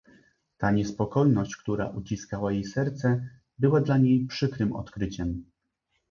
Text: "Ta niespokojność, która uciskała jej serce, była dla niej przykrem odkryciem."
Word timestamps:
"Ta 0.57 0.71
niespokojność, 0.71 1.55
która 1.55 1.87
uciskała 1.87 2.51
jej 2.51 2.65
serce, 2.65 3.29
była 3.59 3.81
dla 3.81 3.97
niej 3.97 4.25
przykrem 4.25 4.73
odkryciem." 4.75 5.43